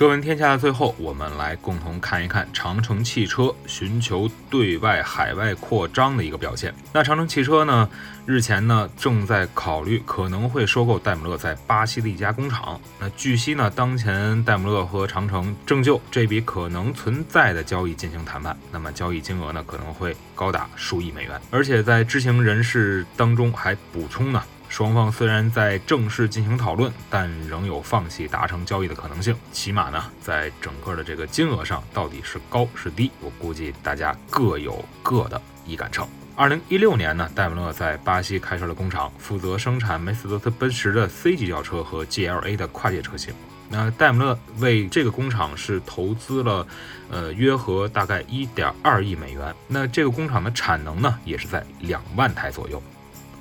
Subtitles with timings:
[0.00, 6.74] 车闻天下的最后，我们来共同看一看长城汽车寻求对外海外扩张的一个表现。
[6.90, 7.86] 那长城汽车呢，
[8.24, 12.80] 日前呢正在考虑可能会收购戴姆勒在巴西的一家工厂。
[12.98, 18.56] 那据悉呢，当前戴姆勒和长城正就这笔可能存在的交易进行谈判。
[18.72, 21.38] 那么交易金额呢可能会高达数亿美元。
[21.50, 24.42] 而且在知情人士当中还补充呢。
[24.70, 29.36] 双方虽然在正式进行讨论，但仍有放弃达成交易的可能性。
[29.50, 36.08] 起码呢，在整个的这个金额上，到底是高是低，我估计大家各有各的一杆秤。
[36.36, 43.34] 二零一六年呢，戴姆勒在巴西开设了工厂，负责生产梅赛德斯奔驰的 C 级轿车和 GLA 的跨界车型。
[43.68, 46.64] 那戴姆勒为这个工厂是投资了，
[47.10, 49.52] 呃，约合大概一点二亿美元。
[49.66, 52.80] 那这个工厂的产能呢，也是在两万台左右。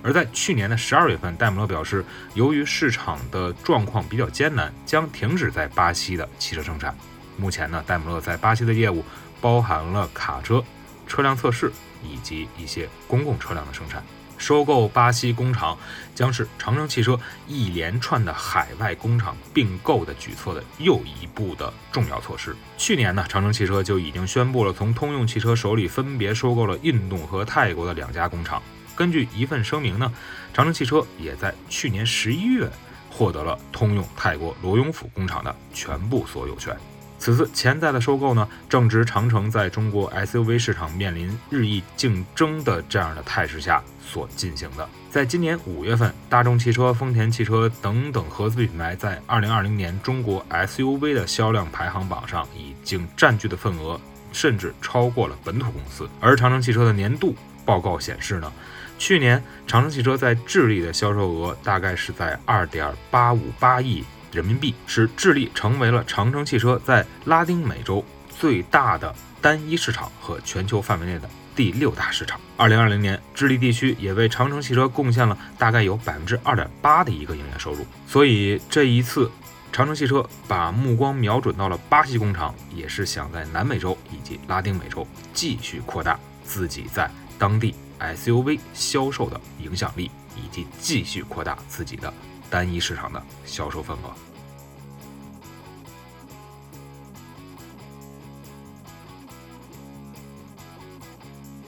[0.02, 6.96] 而在去年的十二月份，戴姆勒表示，由于市场的状况比较艰难，将停止在巴西的汽车生产。
[7.38, 9.04] 目前呢，戴姆勒在巴西的业务
[9.42, 10.64] 包含了卡车、
[11.06, 11.72] 车辆测试
[12.04, 14.04] 以及一些公共车辆的生产。
[14.38, 15.78] 收购巴西工厂
[16.16, 22.56] 将是长城汽车一连串的海外工厂并购的举措的又一步的重要措施。
[22.78, 28.64] 去年呢，长城汽车就已经宣布了从通用汽车手里分别收购了印度和泰国的两家工厂。
[29.00, 30.12] 根据一份声明呢，
[30.54, 32.70] 长城汽车也在去年十一月
[33.10, 36.76] 获得了通用泰国罗永府工厂的全部所有权。
[37.18, 44.88] 此次潜在的收购呢，正值长城在中国 SUV 市场面临日益竞争的这样的态势下所进行的。
[45.10, 53.98] 在今年五月份，大众汽车、丰田汽车等等合资品牌在二零二零年中国 SUV 的销量排行榜上已经占据的份额，
[54.34, 56.06] 甚至超过了本土公司。
[56.20, 57.34] 而长城汽车的年度
[57.66, 58.52] 报告显示呢。
[59.00, 68.04] 去年，长城汽车在智利的销售额大概是在二点八五八亿人民币，使智利成为了长城汽车在拉丁美洲
[68.38, 72.40] 最大的单一市场和全球范围内的第六大市场。
[72.58, 77.88] 二零二零年，智利地区也为长城汽车贡献了大概有百分之二点八的一个营业收入。
[78.06, 79.32] 所以这一次，
[79.72, 87.74] 长城汽车把目光瞄准到了巴西工厂，也是想在南美洲以及拉丁美洲继续扩大自己在当地。
[88.00, 92.14] SUV 销售的影响力，以及继续扩大自己的
[92.50, 94.14] 单一市场的销售份额。